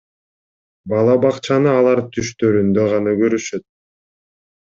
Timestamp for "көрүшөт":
3.23-3.67